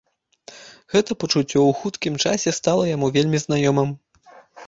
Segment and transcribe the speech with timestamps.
[0.93, 3.89] Гэтае пачуццё ў хуткім часе стала яму вельмі знаёмым.